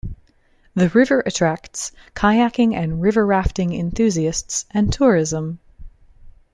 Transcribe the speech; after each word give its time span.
The 0.73 0.89
river 0.89 1.21
attracts 1.27 1.91
kayaking 2.15 2.73
and 2.73 3.03
river 3.03 3.23
rafting 3.23 3.71
enthusiasts 3.71 4.65
and 4.71 4.91
tourism. 4.91 5.59